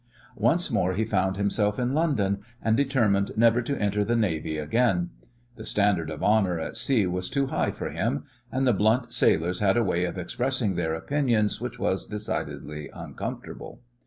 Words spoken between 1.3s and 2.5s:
himself in London,